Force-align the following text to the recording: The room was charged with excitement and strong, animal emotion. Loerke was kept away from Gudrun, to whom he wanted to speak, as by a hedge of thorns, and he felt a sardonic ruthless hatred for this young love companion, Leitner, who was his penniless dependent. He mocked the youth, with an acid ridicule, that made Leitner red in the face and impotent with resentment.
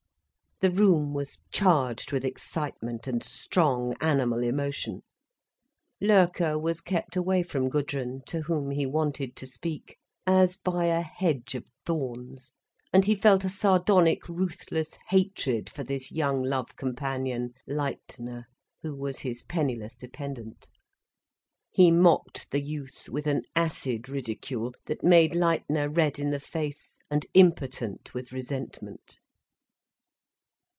The 0.63 0.69
room 0.69 1.15
was 1.15 1.39
charged 1.51 2.11
with 2.11 2.23
excitement 2.23 3.07
and 3.07 3.23
strong, 3.23 3.95
animal 3.99 4.43
emotion. 4.43 5.01
Loerke 5.99 6.61
was 6.61 6.81
kept 6.81 7.15
away 7.15 7.41
from 7.41 7.67
Gudrun, 7.67 8.21
to 8.27 8.41
whom 8.43 8.69
he 8.69 8.85
wanted 8.85 9.35
to 9.37 9.47
speak, 9.47 9.97
as 10.27 10.57
by 10.57 10.85
a 10.85 11.01
hedge 11.01 11.55
of 11.55 11.65
thorns, 11.83 12.53
and 12.93 13.05
he 13.05 13.15
felt 13.15 13.43
a 13.43 13.49
sardonic 13.49 14.29
ruthless 14.29 14.99
hatred 15.07 15.67
for 15.67 15.83
this 15.83 16.11
young 16.11 16.43
love 16.43 16.75
companion, 16.75 17.53
Leitner, 17.65 18.43
who 18.83 18.95
was 18.95 19.17
his 19.17 19.41
penniless 19.41 19.95
dependent. 19.95 20.69
He 21.71 21.89
mocked 21.89 22.51
the 22.51 22.61
youth, 22.61 23.09
with 23.09 23.25
an 23.25 23.41
acid 23.55 24.07
ridicule, 24.09 24.75
that 24.85 25.03
made 25.03 25.33
Leitner 25.33 25.89
red 25.89 26.19
in 26.19 26.29
the 26.29 26.39
face 26.39 26.99
and 27.09 27.25
impotent 27.33 28.13
with 28.13 28.31
resentment. 28.31 29.19